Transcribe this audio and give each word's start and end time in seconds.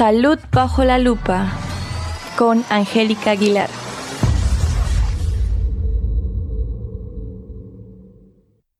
Salud 0.00 0.38
bajo 0.50 0.82
la 0.82 0.98
lupa 0.98 1.52
con 2.38 2.64
Angélica 2.70 3.32
Aguilar. 3.32 3.68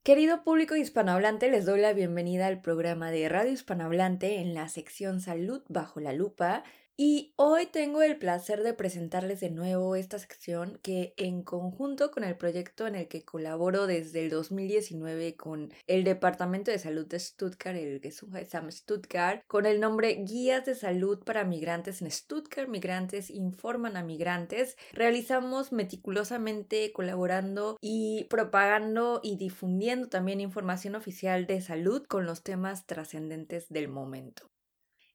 Querido 0.02 0.42
público 0.44 0.76
hispanohablante, 0.76 1.50
les 1.50 1.66
doy 1.66 1.78
la 1.78 1.92
bienvenida 1.92 2.46
al 2.46 2.62
programa 2.62 3.10
de 3.10 3.28
Radio 3.28 3.52
Hispanohablante 3.52 4.40
en 4.40 4.54
la 4.54 4.70
sección 4.70 5.20
Salud 5.20 5.60
bajo 5.68 6.00
la 6.00 6.14
lupa. 6.14 6.64
Y 7.02 7.32
hoy 7.36 7.64
tengo 7.64 8.02
el 8.02 8.18
placer 8.18 8.62
de 8.62 8.74
presentarles 8.74 9.40
de 9.40 9.48
nuevo 9.48 9.96
esta 9.96 10.18
sección 10.18 10.78
que 10.82 11.14
en 11.16 11.42
conjunto 11.42 12.10
con 12.10 12.24
el 12.24 12.36
proyecto 12.36 12.86
en 12.86 12.94
el 12.94 13.08
que 13.08 13.24
colaboro 13.24 13.86
desde 13.86 14.22
el 14.22 14.28
2019 14.28 15.34
con 15.34 15.72
el 15.86 16.04
Departamento 16.04 16.70
de 16.70 16.78
Salud 16.78 17.06
de 17.06 17.18
Stuttgart, 17.18 17.78
el 17.78 18.02
Gesundheitsamt 18.02 18.70
Stuttgart, 18.70 19.42
con 19.46 19.64
el 19.64 19.80
nombre 19.80 20.12
Guías 20.28 20.66
de 20.66 20.74
Salud 20.74 21.24
para 21.24 21.44
Migrantes 21.44 22.02
en 22.02 22.10
Stuttgart, 22.10 22.68
Migrantes 22.68 23.30
informan 23.30 23.96
a 23.96 24.04
migrantes, 24.04 24.76
realizamos 24.92 25.72
meticulosamente 25.72 26.92
colaborando 26.92 27.78
y 27.80 28.24
propagando 28.24 29.20
y 29.22 29.38
difundiendo 29.38 30.10
también 30.10 30.42
información 30.42 30.96
oficial 30.96 31.46
de 31.46 31.62
salud 31.62 32.04
con 32.06 32.26
los 32.26 32.42
temas 32.42 32.84
trascendentes 32.84 33.70
del 33.70 33.88
momento. 33.88 34.50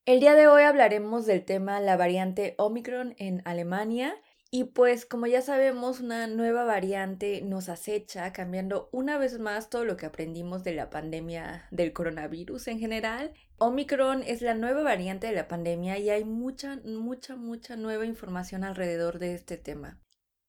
El 0.07 0.19
día 0.19 0.35
de 0.35 0.45
hoy 0.45 0.61
hablaremos 0.61 1.25
del 1.25 1.43
tema 1.43 1.79
la 1.79 1.97
variante 1.97 2.53
Omicron 2.59 3.15
en 3.17 3.41
Alemania 3.43 4.15
y 4.51 4.65
pues 4.65 5.03
como 5.03 5.25
ya 5.25 5.41
sabemos 5.41 5.99
una 5.99 6.27
nueva 6.27 6.63
variante 6.63 7.41
nos 7.41 7.69
acecha 7.69 8.31
cambiando 8.31 8.87
una 8.91 9.17
vez 9.17 9.39
más 9.39 9.71
todo 9.71 9.83
lo 9.83 9.97
que 9.97 10.05
aprendimos 10.05 10.63
de 10.63 10.75
la 10.75 10.91
pandemia 10.91 11.65
del 11.71 11.91
coronavirus 11.91 12.67
en 12.67 12.77
general. 12.77 13.33
Omicron 13.57 14.21
es 14.21 14.43
la 14.43 14.53
nueva 14.53 14.83
variante 14.83 15.25
de 15.25 15.33
la 15.33 15.47
pandemia 15.47 15.97
y 15.97 16.11
hay 16.11 16.23
mucha, 16.23 16.79
mucha, 16.85 17.35
mucha 17.35 17.75
nueva 17.75 18.05
información 18.05 18.63
alrededor 18.63 19.17
de 19.17 19.33
este 19.33 19.57
tema. 19.57 19.99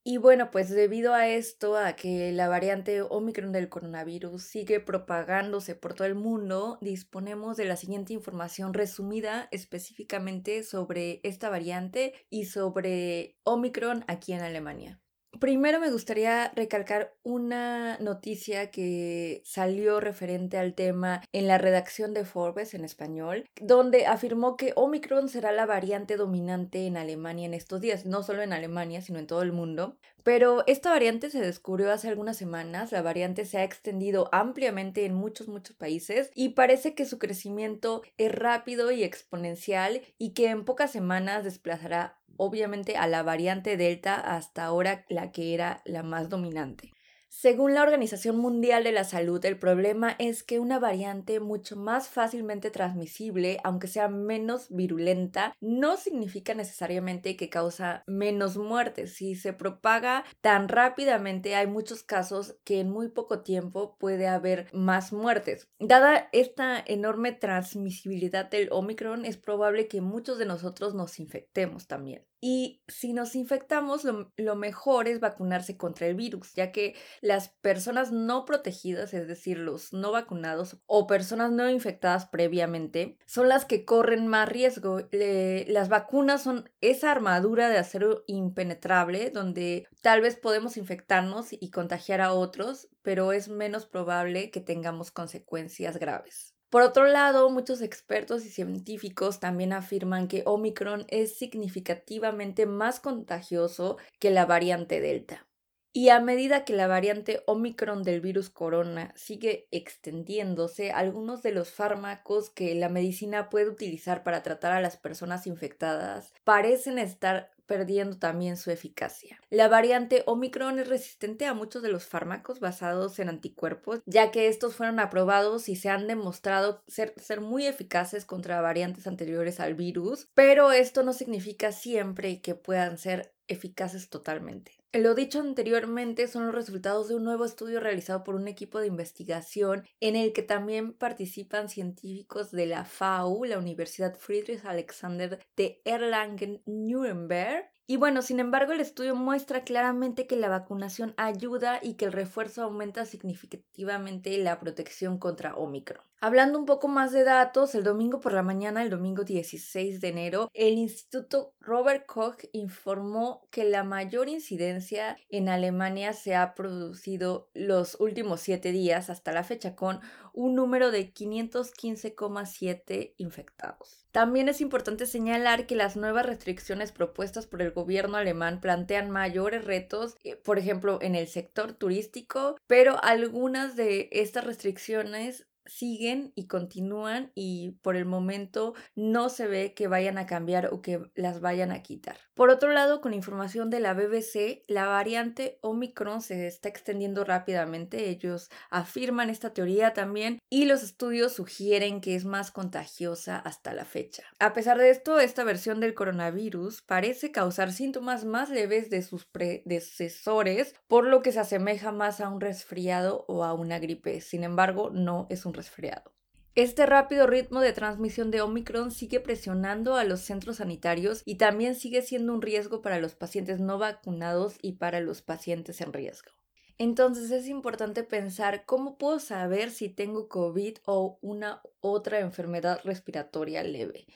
Y 0.09 0.15
bueno, 0.15 0.51
pues 0.51 0.69
debido 0.69 1.13
a 1.13 1.27
esto, 1.27 1.75
a 1.75 1.97
que 1.97 2.31
la 2.31 2.47
variante 2.47 3.01
Omicron 3.01 3.51
del 3.51 3.67
coronavirus 3.67 4.41
sigue 4.41 4.79
propagándose 4.79 5.75
por 5.75 5.95
todo 5.95 6.07
el 6.07 6.15
mundo, 6.15 6.77
disponemos 6.79 7.57
de 7.57 7.65
la 7.65 7.75
siguiente 7.75 8.13
información 8.13 8.73
resumida 8.73 9.49
específicamente 9.51 10.63
sobre 10.63 11.19
esta 11.23 11.49
variante 11.49 12.13
y 12.29 12.45
sobre 12.45 13.37
Omicron 13.43 14.05
aquí 14.07 14.31
en 14.31 14.43
Alemania. 14.43 15.01
Primero 15.39 15.79
me 15.79 15.91
gustaría 15.91 16.51
recalcar 16.55 17.13
una 17.21 17.97
noticia 17.99 18.71
que 18.71 19.41
salió 19.45 19.99
referente 19.99 20.57
al 20.57 20.73
tema 20.73 21.21
en 21.31 21.47
la 21.47 21.59
redacción 21.59 22.13
de 22.13 22.25
Forbes 22.25 22.73
en 22.73 22.83
español, 22.83 23.45
donde 23.61 24.07
afirmó 24.07 24.57
que 24.57 24.73
Omicron 24.75 25.29
será 25.29 25.51
la 25.51 25.67
variante 25.67 26.17
dominante 26.17 26.87
en 26.87 26.97
Alemania 26.97 27.45
en 27.45 27.53
estos 27.53 27.81
días, 27.81 28.05
no 28.05 28.23
solo 28.23 28.41
en 28.41 28.53
Alemania, 28.53 29.01
sino 29.01 29.19
en 29.19 29.27
todo 29.27 29.43
el 29.43 29.51
mundo. 29.51 29.97
Pero 30.27 30.65
esta 30.67 30.89
variante 30.89 31.29
se 31.29 31.39
descubrió 31.39 31.89
hace 31.89 32.09
algunas 32.09 32.35
semanas, 32.35 32.91
la 32.91 33.01
variante 33.01 33.45
se 33.45 33.59
ha 33.59 33.63
extendido 33.63 34.27
ampliamente 34.33 35.05
en 35.05 35.13
muchos, 35.13 35.47
muchos 35.47 35.73
países 35.77 36.31
y 36.35 36.49
parece 36.49 36.95
que 36.95 37.05
su 37.05 37.17
crecimiento 37.17 38.01
es 38.17 38.35
rápido 38.35 38.91
y 38.91 39.05
exponencial 39.05 40.01
y 40.17 40.31
que 40.31 40.49
en 40.49 40.65
pocas 40.65 40.91
semanas 40.91 41.45
desplazará 41.45 42.19
obviamente 42.35 42.97
a 42.97 43.07
la 43.07 43.23
variante 43.23 43.77
Delta 43.77 44.15
hasta 44.15 44.65
ahora 44.65 45.05
la 45.07 45.31
que 45.31 45.53
era 45.53 45.81
la 45.85 46.03
más 46.03 46.27
dominante. 46.27 46.96
Según 47.39 47.75
la 47.75 47.83
Organización 47.83 48.39
Mundial 48.39 48.83
de 48.83 48.91
la 48.91 49.03
Salud, 49.03 49.45
el 49.45 49.59
problema 49.59 50.15
es 50.17 50.41
que 50.41 50.57
una 50.57 50.79
variante 50.79 51.39
mucho 51.39 51.75
más 51.75 52.09
fácilmente 52.09 52.71
transmisible, 52.71 53.59
aunque 53.63 53.87
sea 53.87 54.07
menos 54.07 54.69
virulenta, 54.71 55.55
no 55.61 55.97
significa 55.97 56.55
necesariamente 56.55 57.37
que 57.37 57.51
causa 57.51 58.03
menos 58.07 58.57
muertes. 58.57 59.13
Si 59.13 59.35
se 59.35 59.53
propaga 59.53 60.23
tan 60.41 60.67
rápidamente, 60.67 61.53
hay 61.53 61.67
muchos 61.67 62.01
casos 62.01 62.57
que 62.63 62.79
en 62.79 62.89
muy 62.89 63.09
poco 63.09 63.41
tiempo 63.43 63.97
puede 63.99 64.27
haber 64.27 64.67
más 64.73 65.13
muertes. 65.13 65.69
Dada 65.77 66.29
esta 66.31 66.83
enorme 66.87 67.33
transmisibilidad 67.33 68.49
del 68.49 68.69
Omicron, 68.71 69.25
es 69.25 69.37
probable 69.37 69.87
que 69.87 70.01
muchos 70.01 70.39
de 70.39 70.47
nosotros 70.47 70.95
nos 70.95 71.19
infectemos 71.19 71.85
también. 71.85 72.25
Y 72.39 72.83
si 72.87 73.13
nos 73.13 73.35
infectamos, 73.35 74.03
lo, 74.03 74.55
mejor 74.55 75.07
es 75.07 75.19
vacunarse 75.19 75.75
contra 75.75 76.05
el 76.05 76.15
virus, 76.15 76.53
ya 76.53 76.71
que 76.71 76.95
las 77.21 77.49
personas 77.49 78.11
no 78.11 78.45
protegidas, 78.45 79.13
es 79.15 79.27
decir, 79.27 79.57
los 79.57 79.91
no 79.91 80.11
vacunados 80.11 80.77
o 80.85 81.07
personas 81.07 81.51
no 81.51 81.69
infectadas 81.69 82.27
previamente, 82.27 83.17
son 83.25 83.49
las 83.49 83.65
que 83.65 83.85
corren 83.85 84.27
más 84.27 84.49
riesgo. 84.49 84.99
las 85.11 85.89
vacunas 85.89 86.43
son 86.43 86.69
esa 86.79 87.11
armadura 87.11 87.69
de 87.69 87.79
acero 87.79 88.23
impenetrable 88.27 89.31
donde 89.31 89.87
tal 90.01 90.21
vez 90.21 90.35
podemos 90.35 90.77
infectarnos 90.77 91.47
y 91.51 91.71
contagiar 91.71 92.21
a 92.21 92.33
otros, 92.33 92.87
pero 93.01 93.31
es 93.31 93.49
menos 93.49 93.87
probable 93.87 94.51
que 94.51 94.61
tengamos 94.61 95.11
consecuencias 95.11 95.97
graves. 95.97 96.56
Por 96.69 96.81
otro 96.81 97.05
lado, 97.05 97.49
muchos 97.49 97.81
expertos 97.81 98.45
y 98.45 98.49
científicos 98.49 99.39
también 99.39 99.71
afirman 99.71 100.27
que 100.27 100.43
Omicron 100.45 101.05
es 101.07 101.37
significativamente 101.37 102.65
más 102.65 102.99
contagioso 102.99 103.97
que 104.19 104.31
la 104.31 104.45
variante 104.45 104.99
Delta. 104.99 105.47
Y 105.93 106.09
a 106.09 106.19
medida 106.19 106.63
que 106.63 106.73
la 106.73 106.85
variante 106.85 107.41
Omicron 107.47 108.03
del 108.03 108.21
virus 108.21 108.49
corona 108.49 109.13
sigue 109.15 109.67
extendiéndose, 109.71 110.91
algunos 110.91 111.41
de 111.41 111.51
los 111.51 111.71
fármacos 111.71 112.51
que 112.51 112.75
la 112.75 112.89
medicina 112.89 113.49
puede 113.49 113.69
utilizar 113.69 114.23
para 114.23 114.43
tratar 114.43 114.73
a 114.73 114.81
las 114.81 114.97
personas 114.97 115.47
infectadas 115.47 116.33
parecen 116.43 116.99
estar 116.99 117.49
perdiendo 117.67 118.17
también 118.17 118.57
su 118.57 118.71
eficacia. 118.71 119.39
La 119.49 119.67
variante 119.67 120.23
Omicron 120.25 120.79
es 120.79 120.87
resistente 120.87 121.45
a 121.45 121.53
muchos 121.53 121.83
de 121.83 121.89
los 121.89 122.05
fármacos 122.05 122.59
basados 122.59 123.19
en 123.19 123.29
anticuerpos, 123.29 124.01
ya 124.05 124.31
que 124.31 124.47
estos 124.47 124.75
fueron 124.75 124.99
aprobados 124.99 125.69
y 125.69 125.75
se 125.75 125.89
han 125.89 126.07
demostrado 126.07 126.81
ser, 126.87 127.13
ser 127.17 127.41
muy 127.41 127.67
eficaces 127.67 128.25
contra 128.25 128.61
variantes 128.61 129.05
anteriores 129.05 129.59
al 129.59 129.75
virus, 129.75 130.27
pero 130.33 130.71
esto 130.71 131.03
no 131.03 131.13
significa 131.13 131.71
siempre 131.71 132.41
que 132.41 132.55
puedan 132.55 132.97
ser 132.97 133.36
eficaces 133.47 134.09
totalmente. 134.09 134.77
Lo 134.93 135.15
dicho 135.15 135.39
anteriormente 135.41 136.27
son 136.27 136.45
los 136.45 136.55
resultados 136.55 137.09
de 137.09 137.15
un 137.15 137.23
nuevo 137.23 137.45
estudio 137.45 137.79
realizado 137.79 138.23
por 138.23 138.35
un 138.35 138.47
equipo 138.47 138.79
de 138.79 138.87
investigación 138.87 139.85
en 139.99 140.15
el 140.15 140.33
que 140.33 140.43
también 140.43 140.93
participan 140.93 141.69
científicos 141.69 142.51
de 142.51 142.65
la 142.67 142.85
FAU, 142.85 143.43
la 143.45 143.59
Universidad 143.59 144.17
Friedrich 144.17 144.65
Alexander 144.65 145.39
de 145.55 145.81
Erlangen-Nuremberg, 145.85 147.69
y 147.89 147.95
bueno, 147.95 148.21
sin 148.21 148.41
embargo, 148.41 148.73
el 148.73 148.81
estudio 148.81 149.15
muestra 149.15 149.63
claramente 149.63 150.27
que 150.27 150.35
la 150.35 150.49
vacunación 150.49 151.13
ayuda 151.15 151.79
y 151.81 151.93
que 151.93 152.03
el 152.03 152.11
refuerzo 152.11 152.63
aumenta 152.63 153.05
significativamente 153.05 154.37
la 154.39 154.59
protección 154.59 155.17
contra 155.17 155.55
Omicron. 155.55 156.03
Hablando 156.19 156.57
un 156.57 156.65
poco 156.65 156.87
más 156.87 157.11
de 157.11 157.23
datos, 157.23 157.75
el 157.75 157.83
domingo 157.83 158.19
por 158.19 158.33
la 158.33 158.41
mañana, 158.41 158.81
el 158.81 158.89
domingo 158.89 159.23
16 159.23 160.01
de 160.01 160.07
enero, 160.07 160.49
el 160.53 160.73
Instituto 160.73 161.53
Robert 161.61 162.07
Koch 162.07 162.43
informó 162.53 163.47
que 163.51 163.63
la 163.63 163.83
mayor 163.83 164.27
incidencia 164.27 165.15
en 165.29 165.47
Alemania 165.47 166.13
se 166.13 166.35
ha 166.35 166.55
producido 166.55 167.49
los 167.53 167.97
últimos 168.01 168.41
siete 168.41 168.71
días 168.71 169.11
hasta 169.11 169.31
la 169.31 169.43
fecha, 169.43 169.75
con 169.75 170.01
un 170.37 170.53
número 170.53 170.91
de 170.91 171.11
515,7 171.11 173.15
infectados. 173.17 174.05
También 174.11 174.49
es 174.49 174.61
importante 174.61 175.07
señalar 175.07 175.65
que 175.65 175.75
las 175.75 175.97
nuevas 175.97 176.27
restricciones 176.27 176.91
propuestas 176.91 177.47
por 177.47 177.63
el 177.63 177.71
gobierno 177.71 178.17
alemán 178.17 178.61
plantean 178.61 179.09
mayores 179.09 179.65
retos, 179.65 180.15
eh, 180.23 180.35
por 180.35 180.59
ejemplo, 180.59 180.99
en 181.01 181.15
el 181.15 181.27
sector 181.27 181.73
turístico, 181.73 182.55
pero 182.67 183.03
algunas 183.03 183.75
de 183.75 184.09
estas 184.11 184.43
restricciones 184.43 185.46
siguen 185.67 186.31
y 186.35 186.47
continúan 186.47 187.31
y 187.35 187.77
por 187.81 187.95
el 187.95 188.05
momento 188.05 188.73
no 188.95 189.29
se 189.29 189.47
ve 189.47 189.73
que 189.73 189.87
vayan 189.87 190.17
a 190.17 190.25
cambiar 190.25 190.69
o 190.71 190.81
que 190.81 191.01
las 191.15 191.41
vayan 191.41 191.71
a 191.71 191.83
quitar. 191.83 192.17
Por 192.33 192.51
otro 192.51 192.71
lado, 192.71 193.01
con 193.01 193.15
información 193.15 193.71
de 193.71 193.79
la 193.79 193.95
BBC, 193.95 194.63
la 194.67 194.85
variante 194.85 195.57
Omicron 195.61 196.21
se 196.21 196.45
está 196.45 196.69
extendiendo 196.69 197.23
rápidamente. 197.23 198.09
Ellos 198.09 198.49
afirman 198.69 199.31
esta 199.31 199.53
teoría 199.53 199.93
también 199.93 200.39
y 200.49 200.65
los 200.65 200.83
estudios 200.83 201.33
sugieren 201.33 201.99
que 201.99 202.15
es 202.15 202.25
más 202.25 202.51
contagiosa 202.51 203.37
hasta 203.39 203.73
la 203.73 203.85
fecha. 203.85 204.23
A 204.39 204.53
pesar 204.53 204.77
de 204.77 204.91
esto, 204.91 205.19
esta 205.19 205.43
versión 205.43 205.79
del 205.79 205.95
coronavirus 205.95 206.83
parece 206.83 207.31
causar 207.31 207.71
síntomas 207.71 208.23
más 208.23 208.51
leves 208.51 208.91
de 208.91 209.01
sus 209.01 209.25
predecesores, 209.25 210.75
por 210.87 211.05
lo 211.05 211.21
que 211.21 211.31
se 211.31 211.39
asemeja 211.39 211.91
más 211.91 212.21
a 212.21 212.29
un 212.29 212.39
resfriado 212.39 213.25
o 213.27 213.43
a 213.43 213.53
una 213.53 213.79
gripe. 213.79 214.21
Sin 214.21 214.43
embargo, 214.43 214.91
no 214.91 215.25
es 215.29 215.45
un 215.45 215.53
resfriado. 215.57 216.13
Este 216.55 216.87
rápido 216.87 217.27
ritmo 217.27 217.59
de 217.59 217.71
transmisión 217.71 218.31
de 218.31 218.41
Omicron 218.41 218.89
sigue 218.89 219.19
presionando 219.19 219.95
a 219.95 220.03
los 220.03 220.21
centros 220.21 220.55
sanitarios 220.57 221.21
y 221.23 221.35
también 221.35 221.75
sigue 221.75 222.01
siendo 222.01 222.33
un 222.33 222.41
riesgo 222.41 222.81
para 222.81 222.99
los 222.99 223.13
pacientes 223.13 223.59
no 223.59 223.77
vacunados 223.77 224.55
y 224.61 224.71
para 224.71 224.99
los 224.99 225.21
pacientes 225.21 225.81
en 225.81 225.93
riesgo. 225.93 226.31
Entonces 226.79 227.29
es 227.29 227.47
importante 227.47 228.03
pensar 228.03 228.65
cómo 228.65 228.97
puedo 228.97 229.19
saber 229.19 229.69
si 229.69 229.89
tengo 229.89 230.29
COVID 230.29 230.77
o 230.85 231.19
una 231.21 231.61
otra 231.79 232.21
enfermedad 232.21 232.79
respiratoria 232.83 233.61
leve. 233.63 234.07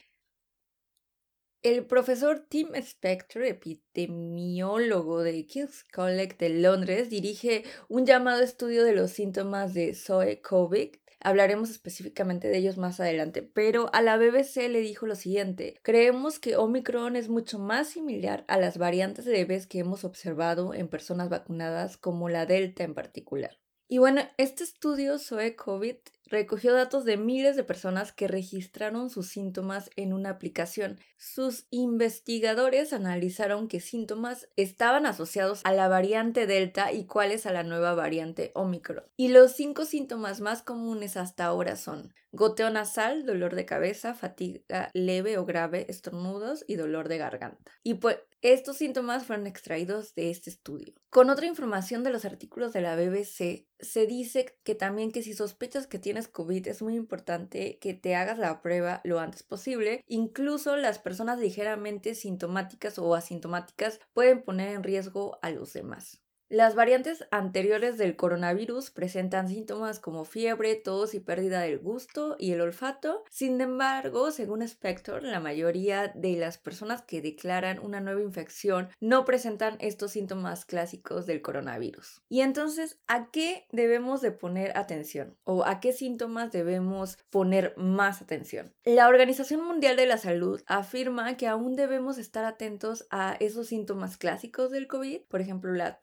El 1.62 1.86
profesor 1.86 2.44
Tim 2.48 2.74
Spector, 2.74 3.44
epidemiólogo 3.44 5.22
de 5.22 5.46
King's 5.46 5.84
College 5.84 6.34
de 6.36 6.48
Londres, 6.48 7.08
dirige 7.08 7.62
un 7.88 8.04
llamado 8.04 8.42
estudio 8.42 8.82
de 8.82 8.94
los 8.94 9.12
síntomas 9.12 9.72
de 9.72 9.94
Zoe 9.94 10.40
COVID 10.40 10.96
Hablaremos 11.24 11.70
específicamente 11.70 12.48
de 12.48 12.58
ellos 12.58 12.78
más 12.78 12.98
adelante, 13.00 13.42
pero 13.42 13.88
a 13.92 14.02
la 14.02 14.16
BBC 14.16 14.68
le 14.68 14.80
dijo 14.80 15.06
lo 15.06 15.14
siguiente, 15.14 15.78
creemos 15.82 16.38
que 16.38 16.56
Omicron 16.56 17.16
es 17.16 17.28
mucho 17.28 17.58
más 17.58 17.88
similar 17.88 18.44
a 18.48 18.58
las 18.58 18.78
variantes 18.78 19.24
de 19.24 19.32
bebés 19.32 19.66
que 19.66 19.78
hemos 19.78 20.04
observado 20.04 20.74
en 20.74 20.88
personas 20.88 21.28
vacunadas 21.28 21.96
como 21.96 22.28
la 22.28 22.46
Delta 22.46 22.82
en 22.84 22.94
particular. 22.94 23.58
Y 23.88 23.98
bueno, 23.98 24.22
este 24.38 24.64
estudio 24.64 25.18
SOE 25.18 25.54
COVID 25.54 25.96
recogió 26.32 26.72
datos 26.72 27.04
de 27.04 27.16
miles 27.16 27.54
de 27.56 27.62
personas 27.62 28.10
que 28.10 28.26
registraron 28.26 29.10
sus 29.10 29.28
síntomas 29.28 29.90
en 29.96 30.12
una 30.12 30.30
aplicación. 30.30 30.98
Sus 31.18 31.66
investigadores 31.70 32.92
analizaron 32.92 33.68
qué 33.68 33.78
síntomas 33.80 34.48
estaban 34.56 35.06
asociados 35.06 35.60
a 35.62 35.72
la 35.72 35.88
variante 35.88 36.46
Delta 36.46 36.90
y 36.90 37.04
cuáles 37.04 37.46
a 37.46 37.52
la 37.52 37.62
nueva 37.62 37.94
variante 37.94 38.50
Omicron. 38.54 39.04
Y 39.16 39.28
los 39.28 39.52
cinco 39.52 39.84
síntomas 39.84 40.40
más 40.40 40.62
comunes 40.62 41.16
hasta 41.16 41.44
ahora 41.44 41.76
son 41.76 42.14
goteo 42.32 42.70
nasal, 42.70 43.26
dolor 43.26 43.54
de 43.54 43.66
cabeza, 43.66 44.14
fatiga 44.14 44.90
leve 44.94 45.36
o 45.36 45.44
grave, 45.44 45.84
estornudos 45.90 46.64
y 46.66 46.76
dolor 46.76 47.08
de 47.08 47.18
garganta. 47.18 47.72
Y 47.82 47.94
pues 47.94 48.18
estos 48.42 48.76
síntomas 48.76 49.24
fueron 49.24 49.46
extraídos 49.46 50.14
de 50.14 50.30
este 50.30 50.50
estudio. 50.50 50.94
Con 51.10 51.30
otra 51.30 51.46
información 51.46 52.02
de 52.02 52.10
los 52.10 52.24
artículos 52.24 52.72
de 52.72 52.80
la 52.80 52.96
BBC, 52.96 53.66
se 53.78 54.06
dice 54.06 54.58
que 54.64 54.74
también 54.74 55.12
que 55.12 55.22
si 55.22 55.32
sospechas 55.32 55.86
que 55.86 56.00
tienes 56.00 56.26
COVID 56.28 56.66
es 56.66 56.82
muy 56.82 56.96
importante 56.96 57.78
que 57.78 57.94
te 57.94 58.16
hagas 58.16 58.38
la 58.38 58.60
prueba 58.60 59.00
lo 59.04 59.20
antes 59.20 59.44
posible. 59.44 60.02
Incluso 60.08 60.76
las 60.76 60.98
personas 60.98 61.38
ligeramente 61.38 62.14
sintomáticas 62.14 62.98
o 62.98 63.14
asintomáticas 63.14 64.00
pueden 64.12 64.42
poner 64.42 64.74
en 64.74 64.82
riesgo 64.82 65.38
a 65.40 65.50
los 65.50 65.72
demás. 65.72 66.22
Las 66.52 66.74
variantes 66.74 67.26
anteriores 67.30 67.96
del 67.96 68.14
coronavirus 68.14 68.90
presentan 68.90 69.48
síntomas 69.48 69.98
como 69.98 70.26
fiebre, 70.26 70.74
tos 70.74 71.14
y 71.14 71.20
pérdida 71.20 71.62
del 71.62 71.78
gusto 71.78 72.36
y 72.38 72.52
el 72.52 72.60
olfato. 72.60 73.24
Sin 73.30 73.58
embargo, 73.62 74.30
según 74.32 74.60
Spector, 74.60 75.22
la 75.22 75.40
mayoría 75.40 76.08
de 76.08 76.36
las 76.36 76.58
personas 76.58 77.00
que 77.00 77.22
declaran 77.22 77.78
una 77.78 78.02
nueva 78.02 78.20
infección 78.20 78.90
no 79.00 79.24
presentan 79.24 79.78
estos 79.80 80.10
síntomas 80.10 80.66
clásicos 80.66 81.24
del 81.24 81.40
coronavirus. 81.40 82.20
Y 82.28 82.42
entonces, 82.42 82.98
¿a 83.06 83.30
qué 83.30 83.66
debemos 83.72 84.20
de 84.20 84.32
poner 84.32 84.76
atención? 84.76 85.38
¿O 85.44 85.64
a 85.64 85.80
qué 85.80 85.94
síntomas 85.94 86.52
debemos 86.52 87.16
poner 87.30 87.72
más 87.78 88.20
atención? 88.20 88.74
La 88.84 89.08
Organización 89.08 89.64
Mundial 89.64 89.96
de 89.96 90.04
la 90.04 90.18
Salud 90.18 90.60
afirma 90.66 91.34
que 91.38 91.46
aún 91.46 91.76
debemos 91.76 92.18
estar 92.18 92.44
atentos 92.44 93.06
a 93.08 93.38
esos 93.40 93.68
síntomas 93.68 94.18
clásicos 94.18 94.70
del 94.70 94.86
COVID, 94.86 95.22
por 95.30 95.40
ejemplo, 95.40 95.72
la 95.72 95.98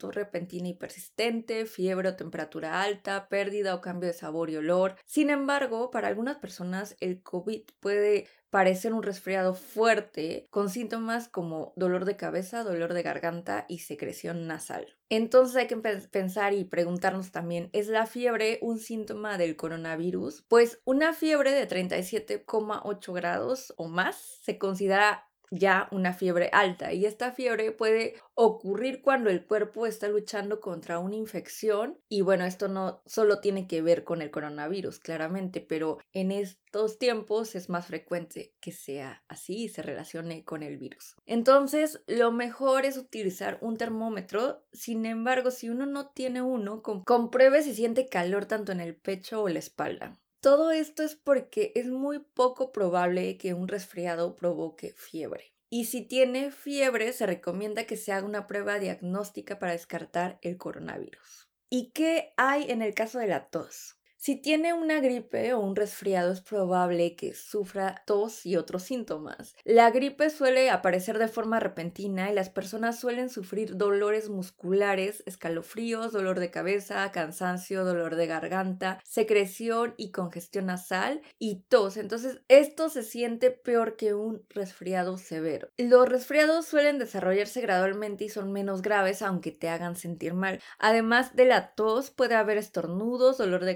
y 0.50 0.74
persistente, 0.74 1.66
fiebre 1.66 2.08
o 2.08 2.16
temperatura 2.16 2.82
alta, 2.82 3.28
pérdida 3.28 3.74
o 3.74 3.80
cambio 3.80 4.08
de 4.08 4.14
sabor 4.14 4.50
y 4.50 4.56
olor. 4.56 4.96
Sin 5.04 5.30
embargo, 5.30 5.90
para 5.90 6.08
algunas 6.08 6.38
personas 6.38 6.96
el 7.00 7.22
COVID 7.22 7.62
puede 7.80 8.26
parecer 8.50 8.92
un 8.92 9.02
resfriado 9.02 9.54
fuerte 9.54 10.48
con 10.50 10.70
síntomas 10.70 11.28
como 11.28 11.72
dolor 11.76 12.04
de 12.04 12.16
cabeza, 12.16 12.64
dolor 12.64 12.94
de 12.94 13.02
garganta 13.02 13.64
y 13.68 13.78
secreción 13.78 14.46
nasal. 14.46 14.96
Entonces 15.08 15.56
hay 15.56 15.66
que 15.66 15.76
pensar 15.76 16.52
y 16.52 16.64
preguntarnos 16.64 17.30
también, 17.32 17.70
¿es 17.72 17.88
la 17.88 18.06
fiebre 18.06 18.58
un 18.60 18.78
síntoma 18.78 19.38
del 19.38 19.56
coronavirus? 19.56 20.44
Pues 20.48 20.80
una 20.84 21.12
fiebre 21.12 21.52
de 21.52 21.68
37,8 21.68 23.12
grados 23.12 23.72
o 23.76 23.88
más 23.88 24.16
se 24.42 24.58
considera 24.58 25.29
ya 25.50 25.88
una 25.90 26.12
fiebre 26.12 26.48
alta 26.52 26.92
y 26.92 27.06
esta 27.06 27.32
fiebre 27.32 27.72
puede 27.72 28.14
ocurrir 28.34 29.02
cuando 29.02 29.30
el 29.30 29.44
cuerpo 29.44 29.86
está 29.86 30.08
luchando 30.08 30.60
contra 30.60 30.98
una 30.98 31.16
infección 31.16 31.98
y 32.08 32.22
bueno, 32.22 32.44
esto 32.44 32.68
no 32.68 33.02
solo 33.06 33.40
tiene 33.40 33.66
que 33.66 33.82
ver 33.82 34.04
con 34.04 34.22
el 34.22 34.30
coronavirus, 34.30 34.98
claramente, 35.00 35.60
pero 35.60 35.98
en 36.12 36.30
estos 36.30 36.98
tiempos 36.98 37.54
es 37.54 37.68
más 37.68 37.86
frecuente 37.86 38.54
que 38.60 38.72
sea 38.72 39.22
así 39.28 39.64
y 39.64 39.68
se 39.68 39.82
relacione 39.82 40.44
con 40.44 40.62
el 40.62 40.78
virus. 40.78 41.16
Entonces, 41.26 42.02
lo 42.06 42.32
mejor 42.32 42.84
es 42.84 42.96
utilizar 42.96 43.58
un 43.60 43.76
termómetro, 43.76 44.64
sin 44.72 45.04
embargo, 45.04 45.50
si 45.50 45.68
uno 45.68 45.86
no 45.86 46.08
tiene 46.08 46.42
uno, 46.42 46.82
compruebe 46.82 47.62
si 47.62 47.74
siente 47.74 48.08
calor 48.08 48.46
tanto 48.46 48.72
en 48.72 48.80
el 48.80 48.96
pecho 48.96 49.42
o 49.42 49.48
la 49.48 49.58
espalda. 49.58 50.18
Todo 50.40 50.70
esto 50.70 51.02
es 51.02 51.16
porque 51.16 51.70
es 51.74 51.88
muy 51.88 52.20
poco 52.20 52.72
probable 52.72 53.36
que 53.36 53.52
un 53.52 53.68
resfriado 53.68 54.36
provoque 54.36 54.94
fiebre. 54.96 55.52
Y 55.68 55.84
si 55.84 56.00
tiene 56.00 56.50
fiebre, 56.50 57.12
se 57.12 57.26
recomienda 57.26 57.84
que 57.84 57.98
se 57.98 58.12
haga 58.12 58.26
una 58.26 58.46
prueba 58.46 58.78
diagnóstica 58.78 59.58
para 59.58 59.72
descartar 59.72 60.38
el 60.40 60.56
coronavirus. 60.56 61.50
¿Y 61.68 61.90
qué 61.90 62.32
hay 62.38 62.70
en 62.70 62.80
el 62.80 62.94
caso 62.94 63.18
de 63.18 63.26
la 63.26 63.50
tos? 63.50 63.99
Si 64.22 64.36
tiene 64.36 64.74
una 64.74 65.00
gripe 65.00 65.54
o 65.54 65.60
un 65.60 65.74
resfriado 65.74 66.30
es 66.30 66.42
probable 66.42 67.16
que 67.16 67.32
sufra 67.32 68.02
tos 68.04 68.44
y 68.44 68.56
otros 68.56 68.82
síntomas. 68.82 69.56
La 69.64 69.90
gripe 69.90 70.28
suele 70.28 70.68
aparecer 70.68 71.18
de 71.18 71.26
forma 71.26 71.58
repentina 71.58 72.30
y 72.30 72.34
las 72.34 72.50
personas 72.50 73.00
suelen 73.00 73.30
sufrir 73.30 73.78
dolores 73.78 74.28
musculares, 74.28 75.22
escalofríos, 75.24 76.12
dolor 76.12 76.38
de 76.38 76.50
cabeza, 76.50 77.10
cansancio, 77.12 77.82
dolor 77.82 78.14
de 78.14 78.26
garganta, 78.26 79.00
secreción 79.04 79.94
y 79.96 80.10
congestión 80.10 80.66
nasal 80.66 81.22
y 81.38 81.62
tos. 81.70 81.96
Entonces 81.96 82.42
esto 82.48 82.90
se 82.90 83.04
siente 83.04 83.50
peor 83.50 83.96
que 83.96 84.12
un 84.12 84.44
resfriado 84.50 85.16
severo. 85.16 85.70
Los 85.78 86.06
resfriados 86.06 86.66
suelen 86.66 86.98
desarrollarse 86.98 87.62
gradualmente 87.62 88.24
y 88.24 88.28
son 88.28 88.52
menos 88.52 88.82
graves 88.82 89.22
aunque 89.22 89.50
te 89.50 89.70
hagan 89.70 89.96
sentir 89.96 90.34
mal. 90.34 90.60
Además 90.78 91.34
de 91.34 91.46
la 91.46 91.74
tos 91.74 92.10
puede 92.10 92.34
haber 92.34 92.58
estornudos, 92.58 93.38
dolor 93.38 93.64
de 93.64 93.74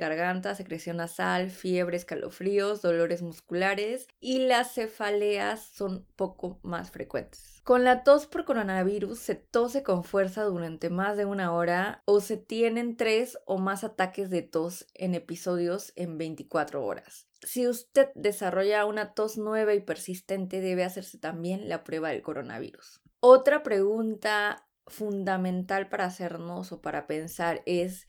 secreción 0.54 0.96
nasal, 0.96 1.50
fiebre, 1.50 1.96
escalofríos, 1.96 2.82
dolores 2.82 3.22
musculares 3.22 4.08
y 4.20 4.46
las 4.46 4.72
cefaleas 4.72 5.64
son 5.72 6.06
poco 6.16 6.60
más 6.62 6.90
frecuentes. 6.90 7.60
Con 7.64 7.84
la 7.84 8.02
tos 8.02 8.26
por 8.26 8.44
coronavirus 8.44 9.19
se 9.19 9.34
tose 9.36 9.82
con 9.82 10.04
fuerza 10.04 10.42
durante 10.42 10.90
más 10.90 11.16
de 11.16 11.25
una 11.25 11.52
hora 11.52 12.02
o 12.04 12.20
se 12.20 12.36
tienen 12.36 12.96
tres 12.96 13.38
o 13.46 13.58
más 13.58 13.84
ataques 13.84 14.28
de 14.28 14.42
tos 14.42 14.86
en 14.94 15.14
episodios 15.14 15.92
en 15.96 16.19
24 16.19 16.84
horas. 16.84 17.26
Si 17.42 17.66
usted 17.66 18.08
desarrolla 18.14 18.84
una 18.84 19.14
tos 19.14 19.38
nueva 19.38 19.75
y 19.75 19.81
persistente, 19.81 20.60
debe 20.60 20.84
hacerse 20.84 21.19
también 21.19 21.69
la 21.69 21.84
prueba 21.84 22.10
del 22.10 22.22
coronavirus. 22.22 23.00
Otra 23.20 23.62
pregunta 23.62 24.69
fundamental 24.86 25.88
para 25.88 26.05
hacernos 26.05 26.72
o 26.72 26.82
para 26.82 27.06
pensar 27.06 27.62
es 27.64 28.06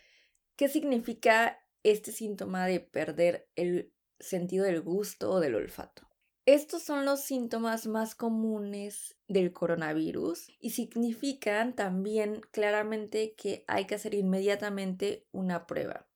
¿qué 0.55 0.67
significa 0.67 1.59
este 1.85 2.11
síntoma 2.11 2.65
de 2.65 2.79
perder 2.79 3.47
el 3.55 3.93
sentido 4.19 4.65
del 4.65 4.81
gusto 4.81 5.31
o 5.31 5.39
del 5.39 5.53
olfato. 5.53 6.09
Estos 6.47 6.83
son 6.83 7.05
los 7.05 7.21
síntomas 7.21 7.85
más 7.85 8.15
comunes 8.15 9.17
del 9.27 9.53
coronavirus 9.53 10.47
y 10.59 10.71
significan 10.71 11.75
también 11.75 12.41
claramente 12.51 13.35
que 13.35 13.63
hay 13.67 13.85
que 13.85 13.95
hacer 13.95 14.15
inmediatamente 14.15 15.27
una 15.31 15.67
prueba. 15.67 16.07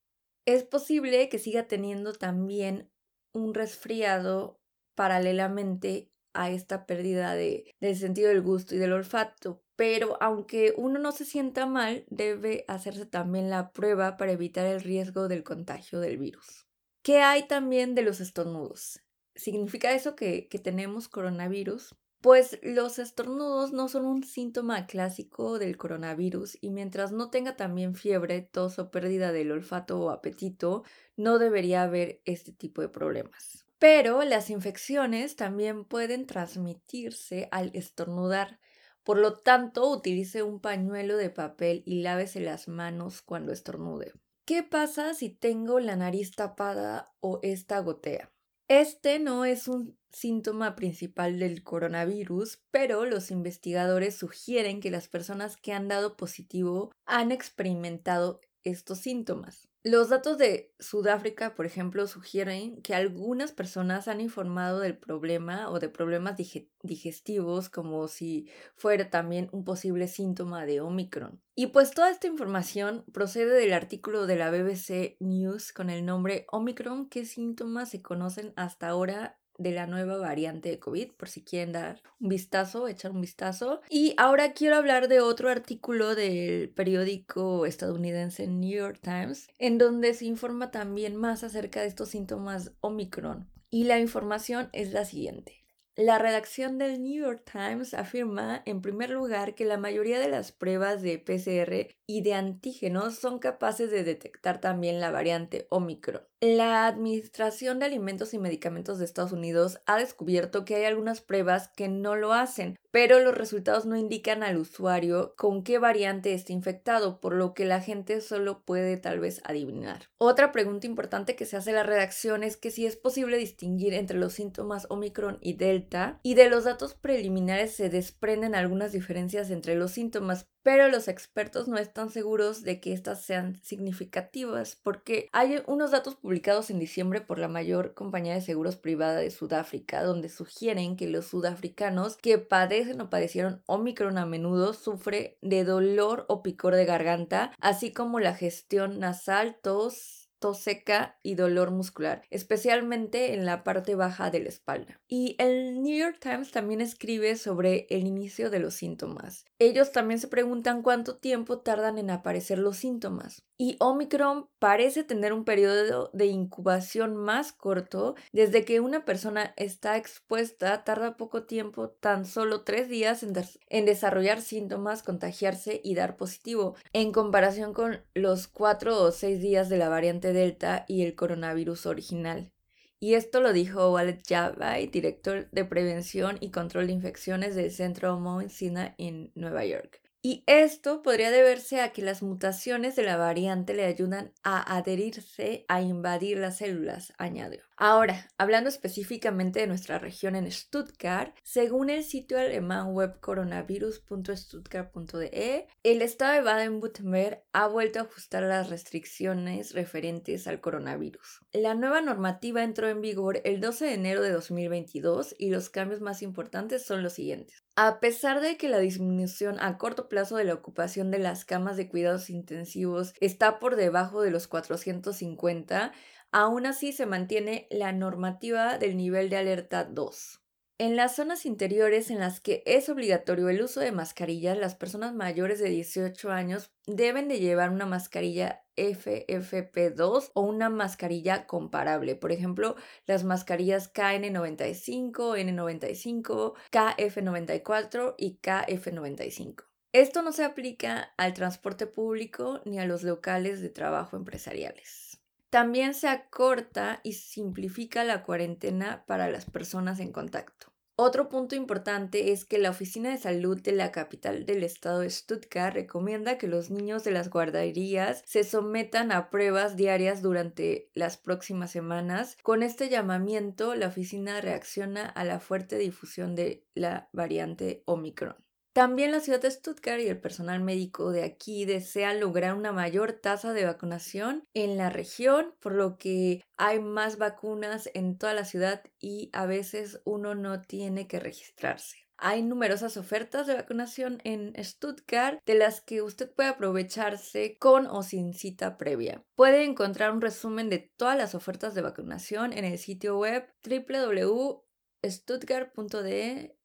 Es 0.46 0.64
posible 0.64 1.30
que 1.30 1.40
siga 1.40 1.68
teniendo 1.68 2.14
también 2.14 2.92
un 3.32 3.54
resfriado 3.54 4.60
paralelamente 4.96 6.12
a 6.34 6.50
esta 6.50 6.88
pérdida 6.88 7.36
de, 7.36 7.76
del 7.80 7.96
sentido 7.96 8.30
del 8.30 8.42
gusto 8.42 8.74
y 8.76 8.80
del 8.80 8.94
olfato. 8.94 9.64
Pero 9.80 10.18
aunque 10.20 10.74
uno 10.76 11.00
no 11.00 11.14
se 11.14 11.24
sienta 11.24 11.66
mal, 11.66 12.04
debe 12.10 12.66
hacerse 12.68 13.06
también 13.06 13.50
la 13.50 13.72
prueba 13.72 14.18
para 14.18 14.34
evitar 14.34 14.66
el 14.66 14.82
riesgo 14.82 15.30
del 15.30 15.46
contagio 15.46 16.02
del 16.02 16.18
virus. 16.18 16.68
¿Qué 17.02 17.22
hay 17.22 17.48
también 17.48 17.96
de 17.96 18.02
los 18.02 18.20
estornudos? 18.20 19.00
¿Significa 19.36 19.94
eso 19.94 20.18
que, 20.18 20.50
tenemos 20.62 21.08
coronavirus? 21.08 21.96
Pues 22.20 22.60
los 22.62 23.00
estornudos 23.00 23.72
no 23.72 23.88
son 23.88 24.04
un 24.04 24.26
síntoma 24.26 24.86
clásico 24.86 25.60
del 25.60 25.78
coronavirus 25.78 26.58
y 26.60 26.72
mientras 26.72 27.14
no 27.14 27.30
tenga 27.30 27.56
también 27.56 27.96
fiebre, 27.96 28.42
tos 28.42 28.80
o 28.80 28.92
pérdida 28.92 29.32
del 29.32 29.50
olfato 29.50 29.98
o 30.02 30.10
apetito, 30.10 30.84
no 31.16 31.40
debería 31.40 31.84
haber 31.84 32.22
este 32.26 32.52
tipo 32.52 32.82
de 32.82 32.90
problemas. 32.90 33.66
Pero 33.78 34.24
las 34.24 34.50
infecciones 34.50 35.38
también 35.38 35.86
pueden 35.86 36.26
transmitirse 36.26 37.48
al 37.50 37.72
estornudar. 37.74 38.60
Por 39.03 39.18
lo 39.18 39.34
tanto, 39.34 39.89
utilice 39.89 40.44
un 40.44 40.60
pañuelo 40.60 41.18
de 41.18 41.29
papel 41.29 41.84
y 41.86 42.01
lávese 42.01 42.39
las 42.39 42.68
manos 42.68 43.22
cuando 43.22 43.51
estornude. 43.51 44.13
¿Qué 44.46 44.63
pasa 44.63 45.13
si 45.13 45.29
tengo 45.29 45.79
la 45.79 45.96
nariz 45.96 46.32
tapada 46.32 47.13
o 47.20 47.39
esta 47.44 47.79
gotea? 47.79 48.32
Este 48.68 49.20
no 49.20 49.46
es 49.46 49.68
un 49.68 49.98
síntoma 50.12 50.75
principal 50.75 51.39
del 51.39 51.63
coronavirus, 51.63 52.60
pero 52.72 53.06
los 53.06 53.32
investigadores 53.32 54.15
sugieren 54.15 54.79
que 54.79 54.91
las 54.91 55.08
personas 55.08 55.58
que 55.58 55.74
han 55.74 55.88
dado 55.88 56.18
positivo 56.18 56.91
han 57.06 57.32
experimentado 57.32 58.41
estos 58.63 59.00
síntomas. 59.00 59.69
Los 59.84 60.10
datos 60.10 60.38
de 60.38 60.74
Sudáfrica, 60.80 61.56
por 61.56 61.66
ejemplo, 61.66 62.06
sugieren 62.06 62.82
que 62.82 62.96
algunas 62.96 63.54
personas 63.54 64.10
han 64.10 64.20
informado 64.20 64.82
del 64.82 64.98
problema 64.98 65.70
o 65.70 65.80
de 65.80 65.88
problemas 65.88 66.36
digestivos 66.84 67.70
como 67.70 68.10
si 68.10 68.50
fuera 68.76 69.10
también 69.10 69.48
un 69.54 69.64
posible 69.64 70.10
síntoma 70.10 70.66
de 70.66 70.82
Omicron. 70.82 71.42
Y 71.56 71.68
pues 71.68 71.92
toda 71.92 72.12
esta 72.12 72.28
información 72.28 73.06
procede 73.14 73.54
del 73.58 73.72
artículo 73.72 74.28
de 74.28 74.36
la 74.36 74.52
BBC 74.52 75.16
News 75.22 75.72
con 75.72 75.90
el 75.90 76.06
nombre 76.06 76.46
Omicron, 76.52 77.08
qué 77.08 77.24
síntomas 77.24 77.90
se 77.90 78.02
conocen 78.02 78.52
hasta 78.58 78.90
ahora 78.90 79.40
de 79.60 79.72
la 79.72 79.86
nueva 79.86 80.18
variante 80.18 80.70
de 80.70 80.80
COVID, 80.80 81.12
por 81.12 81.30
si 81.30 81.44
quieren 81.44 81.74
dar 81.74 82.01
un 82.20 82.30
vistazo, 82.30 82.88
echar 82.88 83.12
un 83.12 83.22
vistazo. 83.22 83.82
Y 83.89 84.16
ahora 84.18 84.54
quiero 84.54 84.78
hablar 84.78 85.08
de 85.08 85.20
otro 85.20 85.50
artículo 85.50 86.16
del 86.16 86.70
periódico 86.70 87.66
estadounidense 87.66 88.48
New 88.48 88.75
York 88.75 89.00
Times, 89.01 89.48
en 89.60 89.78
donde 89.78 90.13
se 90.13 90.25
informa 90.25 90.72
también 90.72 91.16
más 91.16 91.44
acerca 91.44 91.82
de 91.82 91.88
estos 91.88 92.10
síntomas 92.10 92.72
Omicron. 92.80 93.48
Y 93.70 93.84
la 93.84 94.00
información 94.00 94.70
es 94.72 94.94
la 94.94 95.06
siguiente. 95.06 95.59
La 96.01 96.18
redacción 96.18 96.77
del 96.77 97.03
New 97.03 97.25
York 97.25 97.44
Times 97.44 97.94
afirma, 97.94 98.62
en 98.65 98.82
primer 98.82 99.10
lugar, 99.10 99.53
que 99.53 99.65
la 99.65 99.77
mayoría 99.77 100.18
de 100.18 100.29
las 100.29 100.53
pruebas 100.53 101.01
de 101.01 101.20
PCR 101.20 101.94
y 102.08 102.22
de 102.22 102.34
antígenos 102.36 103.15
son 103.15 103.38
capaces 103.38 103.91
de 103.91 104.06
detectar 104.06 104.62
también 104.62 105.01
la 105.01 105.12
variante 105.12 105.68
Omicron. 105.70 106.22
La 106.39 106.88
Administración 106.88 107.79
de 107.79 107.88
Alimentos 107.88 108.34
y 108.34 108.39
Medicamentos 108.39 108.98
de 108.98 109.03
Estados 109.03 109.34
Unidos 109.34 109.82
ha 109.88 109.98
descubierto 109.98 110.63
que 110.63 110.75
hay 110.75 110.86
algunas 110.86 111.20
pruebas 111.20 111.68
que 111.68 111.89
no 111.89 112.15
lo 112.15 112.32
hacen, 112.32 112.77
pero 112.91 113.19
los 113.19 113.38
resultados 113.38 113.86
no 113.86 113.96
indican 113.96 114.43
al 114.43 114.58
usuario 114.58 115.34
con 115.38 115.63
qué 115.63 115.77
variante 115.77 116.34
está 116.34 116.53
infectado, 116.53 117.19
por 117.19 117.34
lo 117.34 117.53
que 117.53 117.65
la 117.65 117.81
gente 117.81 118.22
solo 118.22 118.63
puede 118.63 118.98
tal 118.98 119.19
vez 119.19 119.41
adivinar. 119.46 120.10
Otra 120.17 120.51
pregunta 120.51 120.88
importante 120.88 121.36
que 121.36 121.46
se 121.46 121.58
hace 121.58 121.72
la 121.72 121.84
redacción 121.84 122.43
es 122.43 122.58
que 122.58 122.72
si 122.72 122.86
es 122.86 122.96
posible 122.96 123.38
distinguir 123.38 123.93
entre 123.93 124.17
los 124.17 124.34
síntomas 124.34 124.88
Omicron 124.89 125.38
y 125.41 125.53
Delta, 125.53 126.19
y 126.24 126.34
de 126.34 126.50
los 126.50 126.63
datos 126.63 126.96
preliminares 126.96 127.75
se 127.75 127.89
desprenden 127.89 128.55
algunas 128.55 128.91
diferencias 128.91 129.51
entre 129.51 129.75
los 129.75 129.91
síntomas, 129.91 130.48
pero 130.63 130.88
los 130.89 131.08
expertos 131.08 131.68
no 131.68 131.78
están 131.78 132.10
seguros 132.10 132.63
de 132.63 132.80
que 132.80 132.94
estas 132.94 133.24
sean 133.24 133.60
significativas 133.63 134.78
porque 134.82 135.30
hay 135.32 135.62
unos 135.68 135.92
datos 135.92 136.16
publicados 136.16 136.70
en 136.70 136.80
diciembre 136.80 137.22
por 137.22 137.39
la 137.39 137.48
mayor 137.48 137.94
compañía 137.94 138.34
de 138.34 138.42
seguros 138.42 138.75
privada 138.75 139.18
de 139.18 139.32
Sudáfrica 139.32 140.04
donde 140.04 140.30
sugieren 140.30 140.96
que 140.96 141.08
los 141.08 141.28
sudafricanos 141.28 142.18
que 142.18 142.38
padecen 142.38 143.01
o 143.01 143.10
padecieron 143.10 143.62
Omicron 143.66 144.18
a 144.18 144.25
menudo 144.25 144.74
sufren 144.74 145.36
de 145.42 145.63
dolor 145.63 146.25
o 146.28 146.44
picor 146.44 146.75
de 146.75 146.86
garganta, 146.86 147.51
así 147.60 147.92
como 147.92 148.20
la 148.20 148.36
gestión 148.36 149.00
nasal, 149.00 149.58
tos, 149.62 150.19
tos 150.39 150.60
seca 150.60 151.19
y 151.22 151.36
dolor 151.36 151.72
muscular, 151.72 152.24
especialmente 152.29 153.34
en 153.34 153.46
la 153.46 153.63
parte 153.63 153.96
baja 153.96 154.31
de 154.31 154.39
la 154.39 154.50
espalda. 154.50 155.00
Y 155.08 155.36
el 155.39 155.81
New 155.81 155.98
York 155.98 156.17
Times 156.19 156.51
también 156.51 156.81
escribe 156.81 157.36
sobre 157.36 157.88
el 157.89 158.08
inicio 158.08 158.50
de 158.50 158.60
los 158.60 158.74
síntomas. 158.74 159.46
Ellos 159.60 159.91
también 159.91 160.19
se 160.19 160.27
preguntan 160.27 160.81
cuánto 160.81 161.17
tiempo 161.17 161.60
tardan 161.60 161.98
en 161.98 162.10
aparecer 162.10 162.60
los 162.60 162.77
síntomas. 162.77 163.43
Y 163.58 163.75
Omicron 163.81 164.48
parece 164.58 165.03
tener 165.03 165.34
un 165.34 165.43
periodo 165.43 166.10
de 166.13 166.27
incubación 166.27 167.17
más 167.17 167.51
corto. 167.51 168.15
Desde 168.31 168.63
que 168.63 168.79
una 168.79 169.03
persona 169.03 169.53
está 169.58 169.98
expuesta, 169.98 170.86
tarda 170.86 171.17
poco 171.17 171.43
tiempo, 171.43 171.89
tan 171.89 172.25
solo 172.25 172.62
tres 172.62 172.88
días 172.88 173.22
en, 173.22 173.34
en 173.67 173.86
desarrollar 173.86 174.39
síntomas, 174.39 175.03
contagiarse 175.03 175.81
y 175.84 175.93
dar 175.96 176.15
positivo, 176.15 176.75
en 176.93 177.12
comparación 177.12 177.74
con 177.74 178.01
los 178.13 178.48
cuatro 178.48 179.01
o 179.01 179.12
seis 179.12 179.41
días 179.41 179.67
de 179.67 179.77
la 179.77 179.89
variante 179.89 180.29
Delta 180.34 180.86
y 180.88 181.04
el 181.04 181.16
coronavirus 181.16 181.86
original. 181.86 182.52
Y 183.00 183.14
esto 183.14 183.40
lo 183.40 183.54
dijo 183.54 183.94
Walid 183.94 184.22
Jabay, 184.28 184.88
director 184.88 185.50
de 185.52 185.64
prevención 185.64 186.38
y 186.42 186.52
control 186.52 186.88
de 186.88 186.94
infecciones 186.94 187.56
del 187.56 187.72
Centro 187.72 188.20
Mount 188.20 188.50
Sinai 188.50 188.94
en 188.98 189.32
Nueva 189.36 189.66
York. 189.66 190.02
Y 190.22 190.44
esto 190.48 191.02
podría 191.02 191.32
deberse 191.32 191.80
a 191.80 191.94
que 191.94 192.02
las 192.02 192.22
mutaciones 192.22 192.98
de 192.98 193.04
la 193.04 193.16
variante 193.16 193.74
le 193.74 193.86
ayudan 193.86 194.34
a 194.44 194.76
adherirse 194.76 195.66
a 195.70 195.82
invadir 195.82 196.40
las 196.40 196.58
células, 196.58 197.14
añadió. 197.18 197.69
Ahora, 197.82 198.28
hablando 198.38 198.68
específicamente 198.68 199.62
de 199.62 199.68
nuestra 199.68 200.00
región 200.00 200.36
en 200.36 200.52
Stuttgart, 200.52 201.34
según 201.44 201.90
el 201.90 202.04
sitio 202.04 202.38
alemán 202.38 202.92
web 202.92 203.22
coronavirus.stuttgart.de, 203.22 205.68
el 205.84 206.02
estado 206.02 206.34
de 206.34 206.42
Baden-Württemberg 206.42 207.42
ha 207.54 207.68
vuelto 207.68 208.00
a 208.00 208.02
ajustar 208.02 208.44
las 208.44 208.70
restricciones 208.70 209.74
referentes 209.74 210.46
al 210.48 210.60
coronavirus. 210.60 211.40
La 211.54 211.74
nueva 211.74 212.02
normativa 212.02 212.64
entró 212.64 212.90
en 212.90 213.00
vigor 213.00 213.40
el 213.46 213.62
12 213.62 213.86
de 213.86 213.94
enero 213.94 214.22
de 214.24 214.32
2022 214.32 215.36
y 215.40 215.50
los 215.50 215.70
cambios 215.70 216.02
más 216.02 216.22
importantes 216.22 216.86
son 216.86 217.02
los 217.02 217.14
siguientes. 217.14 217.64
A 217.78 218.02
pesar 218.02 218.42
de 218.42 218.58
que 218.58 218.68
la 218.68 218.80
disminución 218.80 219.58
a 219.62 219.78
corto 219.78 220.10
plazo 220.10 220.36
de 220.36 220.44
la 220.44 220.54
ocupación 220.54 221.12
de 221.12 221.20
las 221.20 221.46
camas 221.46 221.78
de 221.78 221.88
cuidados 221.88 222.30
intensivos 222.30 223.14
está 223.22 223.58
por 223.58 223.78
debajo 223.78 224.22
de 224.22 224.32
los 224.32 224.48
450, 224.48 225.94
aún 226.32 226.66
así 226.66 226.92
se 226.92 227.06
mantiene 227.06 227.68
la 227.70 227.92
normativa 227.92 228.78
del 228.78 228.98
nivel 228.98 229.30
de 229.30 229.38
alerta 229.38 229.84
2. 229.84 230.40
En 230.82 230.96
las 230.96 231.18
zonas 231.18 231.46
interiores 231.46 232.10
en 232.10 232.20
las 232.20 232.40
que 232.40 232.64
es 232.66 232.88
obligatorio 232.88 233.50
el 233.50 233.62
uso 233.62 233.82
de 233.82 233.92
mascarillas, 233.92 234.58
las 234.58 234.76
personas 234.76 235.14
mayores 235.14 235.60
de 235.60 235.70
18 235.70 236.32
años 236.32 236.72
deben 236.88 237.28
de 237.28 237.40
llevar 237.40 237.70
una 237.70 237.86
mascarilla 237.86 238.64
FFP2 238.78 240.32
o 240.34 240.42
una 240.42 240.70
mascarilla 240.70 241.48
comparable. 241.48 242.16
Por 242.16 242.32
ejemplo, 242.32 242.78
las 243.06 243.26
mascarillas 243.26 243.94
KN95, 243.94 245.36
N95, 245.38 246.54
KF94 246.72 248.16
y 248.18 248.40
KF95. 248.42 249.66
Esto 249.92 250.22
no 250.22 250.32
se 250.32 250.46
aplica 250.46 251.14
al 251.18 251.34
transporte 251.34 251.88
público 251.88 252.62
ni 252.64 252.80
a 252.80 252.86
los 252.86 253.04
locales 253.04 253.60
de 253.60 253.70
trabajo 253.70 254.16
empresariales. 254.16 255.19
También 255.50 255.94
se 255.94 256.08
acorta 256.08 257.00
y 257.03 257.13
simplifica 257.13 258.03
la 258.03 258.24
cuarentena 258.24 259.03
para 259.08 259.29
las 259.29 259.46
personas 259.46 260.00
en 260.00 260.12
contacto. 260.12 260.72
Otro 261.01 261.29
punto 261.29 261.56
importante 261.56 262.34
es 262.34 262.44
que 262.44 262.58
la 262.58 262.72
Oficina 262.72 263.10
de 263.10 263.18
Salud 263.18 263.62
de 263.62 263.72
la 263.72 263.89
capital 263.89 264.46
del 264.46 264.65
estado 264.65 265.00
de 265.00 265.10
Stuttgart 265.10 265.74
recomienda 265.74 266.38
que 266.38 266.50
los 266.50 266.72
niños 266.72 267.06
de 267.06 267.12
las 267.12 267.29
guarderías 267.29 268.22
se 268.25 268.44
sometan 268.44 269.13
a 269.13 269.29
pruebas 269.29 269.77
diarias 269.77 270.22
durante 270.22 270.91
las 270.94 271.15
próximas 271.15 271.72
semanas. 271.72 272.36
Con 272.44 272.63
este 272.63 272.89
llamamiento, 272.89 273.75
la 273.75 273.88
oficina 273.88 274.41
reacciona 274.41 275.06
a 275.06 275.24
la 275.24 275.39
fuerte 275.39 275.77
difusión 275.77 276.36
de 276.36 276.65
la 276.74 277.08
variante 277.13 277.82
Omicron. 277.86 278.36
También 278.80 279.12
la 279.12 279.20
ciudad 279.20 279.42
de 279.42 279.52
Stuttgart 279.52 280.00
y 280.00 280.08
el 280.08 280.22
personal 280.22 280.62
médico 280.62 281.12
de 281.12 281.26
aquí 281.26 281.66
desean 281.66 282.22
lograr 282.22 282.54
una 282.54 282.72
mayor 282.72 283.12
tasa 283.12 283.52
de 283.52 283.66
vacunación 283.66 284.46
en 284.54 284.78
la 284.78 284.90
región, 284.90 285.54
por 285.60 285.74
lo 285.74 285.98
que 285.98 286.46
hay 286.56 286.80
más 286.80 287.18
vacunas 287.18 287.90
en 287.94 288.18
toda 288.18 288.34
la 288.34 288.46
ciudad 288.46 288.82
y 288.98 289.32
a 289.34 289.46
veces 289.46 290.00
uno 290.06 290.34
no 290.34 290.62
tiene 290.62 291.10
que 291.10 291.20
registrarse. 291.20 292.08
Hay 292.16 292.42
numerosas 292.42 292.96
ofertas 292.96 293.48
de 293.48 293.56
vacunación 293.56 294.22
en 294.24 294.54
Stuttgart 294.64 295.42
de 295.46 295.56
las 295.56 295.82
que 295.82 296.02
usted 296.02 296.34
puede 296.34 296.48
aprovecharse 296.48 297.58
con 297.60 297.86
o 297.86 298.02
sin 298.02 298.34
cita 298.34 298.78
previa. 298.78 299.26
Puede 299.36 299.66
encontrar 299.66 300.14
un 300.14 300.22
resumen 300.22 300.70
de 300.70 300.90
todas 300.96 301.18
las 301.18 301.36
ofertas 301.36 301.76
de 301.76 301.82
vacunación 301.82 302.54
en 302.54 302.64
el 302.64 302.78
sitio 302.78 303.18
web 303.18 303.46
www.stuttgart.de 303.62 306.56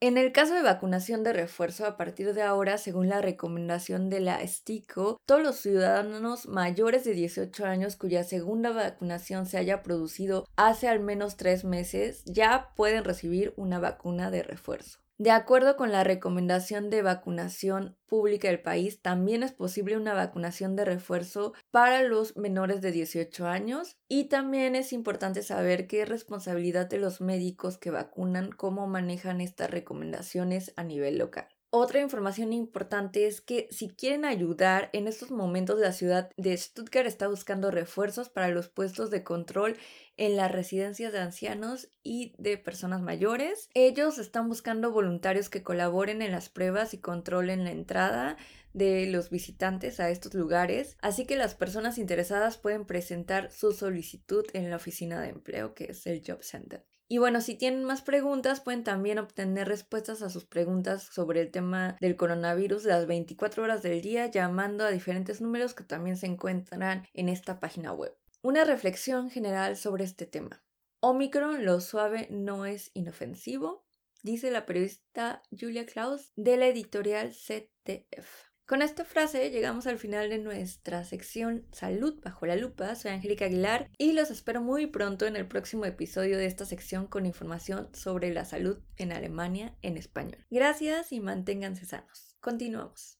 en 0.00 0.18
el 0.18 0.32
caso 0.32 0.54
de 0.54 0.62
vacunación 0.62 1.22
de 1.22 1.32
refuerzo, 1.32 1.86
a 1.86 1.96
partir 1.96 2.32
de 2.32 2.42
ahora, 2.42 2.78
según 2.78 3.08
la 3.08 3.20
recomendación 3.20 4.08
de 4.08 4.20
la 4.20 4.46
STICO, 4.46 5.20
todos 5.26 5.42
los 5.42 5.56
ciudadanos 5.56 6.46
mayores 6.46 7.04
de 7.04 7.12
18 7.12 7.66
años 7.66 7.96
cuya 7.96 8.24
segunda 8.24 8.70
vacunación 8.70 9.46
se 9.46 9.58
haya 9.58 9.82
producido 9.82 10.46
hace 10.56 10.88
al 10.88 11.00
menos 11.00 11.36
tres 11.36 11.64
meses 11.64 12.24
ya 12.24 12.72
pueden 12.74 13.04
recibir 13.04 13.52
una 13.56 13.78
vacuna 13.78 14.30
de 14.30 14.42
refuerzo. 14.42 15.00
De 15.20 15.32
acuerdo 15.32 15.76
con 15.76 15.90
la 15.90 16.04
recomendación 16.04 16.90
de 16.90 17.02
vacunación 17.02 17.96
pública 18.06 18.46
del 18.46 18.62
país, 18.62 19.02
también 19.02 19.42
es 19.42 19.52
posible 19.52 19.96
una 19.96 20.14
vacunación 20.14 20.76
de 20.76 20.84
refuerzo 20.84 21.54
para 21.72 22.02
los 22.04 22.36
menores 22.36 22.80
de 22.82 22.92
18 22.92 23.48
años 23.48 23.96
y 24.06 24.28
también 24.28 24.76
es 24.76 24.92
importante 24.92 25.42
saber 25.42 25.88
qué 25.88 26.02
es 26.02 26.08
responsabilidad 26.08 26.86
de 26.86 26.98
los 26.98 27.20
médicos 27.20 27.78
que 27.78 27.90
vacunan, 27.90 28.52
cómo 28.52 28.86
manejan 28.86 29.40
estas 29.40 29.72
recomendaciones 29.72 30.72
a 30.76 30.84
nivel 30.84 31.18
local. 31.18 31.57
Otra 31.70 32.00
información 32.00 32.54
importante 32.54 33.26
es 33.26 33.42
que 33.42 33.68
si 33.70 33.90
quieren 33.90 34.24
ayudar, 34.24 34.88
en 34.94 35.06
estos 35.06 35.30
momentos 35.30 35.78
la 35.78 35.92
ciudad 35.92 36.30
de 36.38 36.56
Stuttgart 36.56 37.06
está 37.06 37.28
buscando 37.28 37.70
refuerzos 37.70 38.30
para 38.30 38.48
los 38.48 38.70
puestos 38.70 39.10
de 39.10 39.22
control 39.22 39.76
en 40.16 40.36
las 40.36 40.50
residencias 40.50 41.12
de 41.12 41.18
ancianos 41.18 41.90
y 42.02 42.32
de 42.38 42.56
personas 42.56 43.02
mayores. 43.02 43.68
Ellos 43.74 44.16
están 44.16 44.48
buscando 44.48 44.92
voluntarios 44.92 45.50
que 45.50 45.62
colaboren 45.62 46.22
en 46.22 46.32
las 46.32 46.48
pruebas 46.48 46.94
y 46.94 47.00
controlen 47.00 47.64
la 47.64 47.72
entrada 47.72 48.38
de 48.72 49.06
los 49.06 49.28
visitantes 49.28 50.00
a 50.00 50.08
estos 50.08 50.32
lugares, 50.32 50.96
así 51.02 51.26
que 51.26 51.36
las 51.36 51.54
personas 51.54 51.98
interesadas 51.98 52.56
pueden 52.56 52.86
presentar 52.86 53.50
su 53.50 53.72
solicitud 53.72 54.46
en 54.54 54.70
la 54.70 54.76
oficina 54.76 55.20
de 55.20 55.28
empleo, 55.28 55.74
que 55.74 55.84
es 55.90 56.06
el 56.06 56.22
Job 56.26 56.42
Center. 56.42 56.86
Y 57.10 57.16
bueno, 57.16 57.40
si 57.40 57.54
tienen 57.54 57.84
más 57.84 58.02
preguntas, 58.02 58.60
pueden 58.60 58.84
también 58.84 59.18
obtener 59.18 59.66
respuestas 59.66 60.20
a 60.20 60.28
sus 60.28 60.44
preguntas 60.44 61.08
sobre 61.10 61.40
el 61.40 61.50
tema 61.50 61.96
del 62.02 62.16
coronavirus 62.16 62.84
las 62.84 63.06
24 63.06 63.62
horas 63.62 63.82
del 63.82 64.02
día 64.02 64.26
llamando 64.26 64.84
a 64.84 64.90
diferentes 64.90 65.40
números 65.40 65.72
que 65.72 65.84
también 65.84 66.18
se 66.18 66.26
encuentran 66.26 67.06
en 67.14 67.30
esta 67.30 67.60
página 67.60 67.94
web. 67.94 68.14
Una 68.42 68.64
reflexión 68.64 69.30
general 69.30 69.78
sobre 69.78 70.04
este 70.04 70.26
tema. 70.26 70.62
Omicron, 71.00 71.64
lo 71.64 71.80
suave 71.80 72.28
no 72.30 72.66
es 72.66 72.90
inofensivo, 72.92 73.86
dice 74.22 74.50
la 74.50 74.66
periodista 74.66 75.42
Julia 75.50 75.86
Klaus 75.86 76.32
de 76.36 76.58
la 76.58 76.66
editorial 76.66 77.30
CTF. 77.30 78.47
Con 78.68 78.82
esta 78.82 79.06
frase 79.06 79.48
llegamos 79.48 79.86
al 79.86 79.98
final 79.98 80.28
de 80.28 80.36
nuestra 80.36 81.02
sección 81.02 81.64
Salud 81.72 82.20
bajo 82.22 82.44
la 82.44 82.54
lupa. 82.54 82.94
Soy 82.96 83.12
Angélica 83.12 83.46
Aguilar 83.46 83.88
y 83.96 84.12
los 84.12 84.30
espero 84.30 84.60
muy 84.60 84.86
pronto 84.86 85.24
en 85.24 85.36
el 85.36 85.46
próximo 85.46 85.86
episodio 85.86 86.36
de 86.36 86.44
esta 86.44 86.66
sección 86.66 87.06
con 87.06 87.24
información 87.24 87.88
sobre 87.94 88.30
la 88.30 88.44
salud 88.44 88.76
en 88.98 89.12
Alemania 89.12 89.74
en 89.80 89.96
español. 89.96 90.44
Gracias 90.50 91.12
y 91.12 91.20
manténganse 91.20 91.86
sanos. 91.86 92.36
Continuamos. 92.40 93.16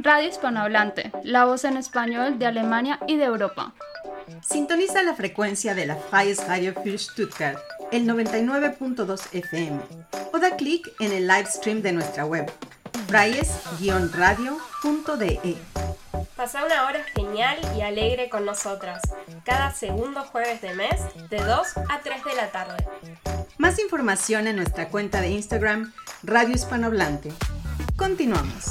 Radio 0.00 0.28
Hispanohablante, 0.28 1.12
la 1.22 1.44
voz 1.44 1.64
en 1.64 1.76
español 1.76 2.40
de 2.40 2.46
Alemania 2.46 2.98
y 3.06 3.16
de 3.16 3.26
Europa. 3.26 3.76
Sintoniza 4.42 5.04
la 5.04 5.14
frecuencia 5.14 5.76
de 5.76 5.86
la 5.86 5.94
Freies 5.94 6.44
Radio 6.48 6.74
für 6.82 6.98
Stuttgart, 6.98 7.60
el 7.92 8.08
99.2 8.08 9.34
FM, 9.34 9.80
o 10.32 10.38
da 10.40 10.56
clic 10.56 10.84
en 10.98 11.12
el 11.12 11.28
live 11.28 11.46
stream 11.46 11.80
de 11.80 11.92
nuestra 11.92 12.26
web 12.26 12.50
fraies-radio.de. 13.08 15.56
Pasa 16.36 16.64
una 16.64 16.86
hora 16.86 17.02
genial 17.14 17.58
y 17.76 17.80
alegre 17.80 18.28
con 18.28 18.44
nosotras, 18.44 19.00
cada 19.44 19.72
segundo 19.72 20.22
jueves 20.24 20.60
de 20.60 20.74
mes, 20.74 21.00
de 21.30 21.38
2 21.38 21.66
a 21.88 22.00
3 22.00 22.24
de 22.24 22.36
la 22.36 22.52
tarde. 22.52 22.76
Más 23.56 23.78
información 23.80 24.46
en 24.46 24.56
nuestra 24.56 24.88
cuenta 24.88 25.22
de 25.22 25.30
Instagram, 25.30 25.94
Radio 26.22 26.54
Hispanohablante. 26.54 27.32
Continuamos. 27.96 28.66